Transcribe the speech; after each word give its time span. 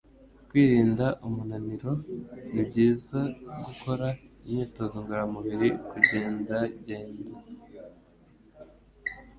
Kwirinda 0.47 1.05
umunaniro 1.27 1.91
nibyizagukora 2.53 4.07
imyitozo 4.43 4.95
ngororamubiri 4.99 5.69
:kugendagenda 5.89 7.25